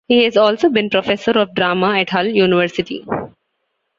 He 0.07 0.23
has 0.23 0.35
also 0.35 0.69
been 0.69 0.89
professor 0.89 1.29
of 1.33 1.53
drama 1.53 1.99
at 1.99 2.09
Hull 2.09 2.25
University. 2.25 3.05